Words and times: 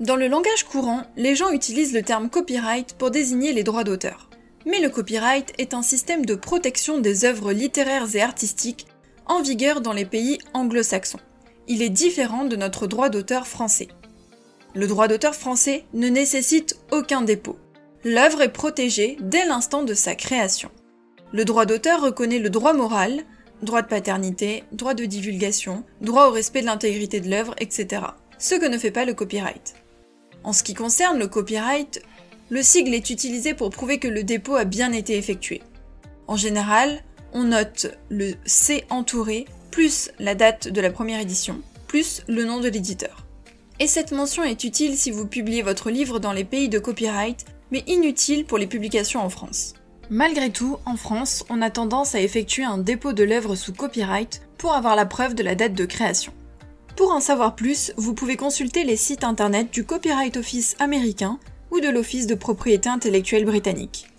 Dans 0.00 0.16
le 0.16 0.28
langage 0.28 0.64
courant, 0.64 1.02
les 1.18 1.36
gens 1.36 1.50
utilisent 1.50 1.92
le 1.92 2.02
terme 2.02 2.30
copyright 2.30 2.94
pour 2.94 3.10
désigner 3.10 3.52
les 3.52 3.64
droits 3.64 3.84
d'auteur. 3.84 4.30
Mais 4.64 4.80
le 4.80 4.88
copyright 4.88 5.52
est 5.58 5.74
un 5.74 5.82
système 5.82 6.24
de 6.24 6.34
protection 6.34 6.98
des 6.98 7.26
œuvres 7.26 7.52
littéraires 7.52 8.08
et 8.14 8.22
artistiques 8.22 8.86
en 9.26 9.42
vigueur 9.42 9.82
dans 9.82 9.92
les 9.92 10.06
pays 10.06 10.38
anglo-saxons. 10.54 11.20
Il 11.68 11.82
est 11.82 11.90
différent 11.90 12.46
de 12.46 12.56
notre 12.56 12.86
droit 12.86 13.10
d'auteur 13.10 13.46
français. 13.46 13.88
Le 14.74 14.86
droit 14.86 15.06
d'auteur 15.06 15.34
français 15.34 15.84
ne 15.92 16.08
nécessite 16.08 16.78
aucun 16.92 17.20
dépôt. 17.20 17.58
L'œuvre 18.02 18.40
est 18.40 18.52
protégée 18.52 19.18
dès 19.20 19.44
l'instant 19.44 19.82
de 19.82 19.92
sa 19.92 20.14
création. 20.14 20.70
Le 21.32 21.44
droit 21.44 21.66
d'auteur 21.66 22.00
reconnaît 22.00 22.38
le 22.38 22.48
droit 22.48 22.72
moral, 22.72 23.24
droit 23.62 23.82
de 23.82 23.88
paternité, 23.88 24.64
droit 24.72 24.94
de 24.94 25.04
divulgation, 25.04 25.84
droit 26.00 26.28
au 26.28 26.30
respect 26.30 26.62
de 26.62 26.66
l'intégrité 26.66 27.20
de 27.20 27.28
l'œuvre, 27.28 27.54
etc. 27.58 28.02
Ce 28.38 28.54
que 28.54 28.64
ne 28.64 28.78
fait 28.78 28.90
pas 28.90 29.04
le 29.04 29.12
copyright. 29.12 29.74
En 30.44 30.52
ce 30.52 30.62
qui 30.62 30.74
concerne 30.74 31.18
le 31.18 31.28
copyright, 31.28 32.02
le 32.48 32.62
sigle 32.62 32.94
est 32.94 33.10
utilisé 33.10 33.54
pour 33.54 33.70
prouver 33.70 33.98
que 33.98 34.08
le 34.08 34.24
dépôt 34.24 34.56
a 34.56 34.64
bien 34.64 34.92
été 34.92 35.16
effectué. 35.16 35.62
En 36.26 36.36
général, 36.36 37.02
on 37.32 37.44
note 37.44 37.96
le 38.08 38.34
C 38.44 38.84
entouré, 38.90 39.46
plus 39.70 40.10
la 40.18 40.34
date 40.34 40.68
de 40.68 40.80
la 40.80 40.90
première 40.90 41.20
édition, 41.20 41.60
plus 41.86 42.22
le 42.26 42.44
nom 42.44 42.60
de 42.60 42.68
l'éditeur. 42.68 43.26
Et 43.78 43.86
cette 43.86 44.12
mention 44.12 44.44
est 44.44 44.64
utile 44.64 44.96
si 44.96 45.10
vous 45.10 45.26
publiez 45.26 45.62
votre 45.62 45.90
livre 45.90 46.18
dans 46.18 46.32
les 46.32 46.44
pays 46.44 46.68
de 46.68 46.78
copyright, 46.78 47.44
mais 47.70 47.84
inutile 47.86 48.44
pour 48.44 48.58
les 48.58 48.66
publications 48.66 49.20
en 49.20 49.30
France. 49.30 49.74
Malgré 50.10 50.50
tout, 50.50 50.76
en 50.86 50.96
France, 50.96 51.44
on 51.50 51.62
a 51.62 51.70
tendance 51.70 52.16
à 52.16 52.20
effectuer 52.20 52.64
un 52.64 52.78
dépôt 52.78 53.12
de 53.12 53.22
l'œuvre 53.22 53.54
sous 53.54 53.72
copyright 53.72 54.42
pour 54.58 54.74
avoir 54.74 54.96
la 54.96 55.06
preuve 55.06 55.34
de 55.34 55.44
la 55.44 55.54
date 55.54 55.74
de 55.74 55.84
création. 55.84 56.32
Pour 57.00 57.12
en 57.12 57.20
savoir 57.20 57.56
plus, 57.56 57.94
vous 57.96 58.12
pouvez 58.12 58.36
consulter 58.36 58.84
les 58.84 58.98
sites 58.98 59.24
internet 59.24 59.72
du 59.72 59.86
Copyright 59.86 60.36
Office 60.36 60.76
américain 60.80 61.38
ou 61.70 61.80
de 61.80 61.88
l'Office 61.88 62.26
de 62.26 62.34
propriété 62.34 62.90
intellectuelle 62.90 63.46
britannique. 63.46 64.09